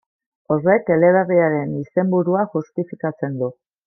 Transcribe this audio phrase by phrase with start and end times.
[0.53, 3.51] Horrek eleberriaren izenburua justifikatzen du.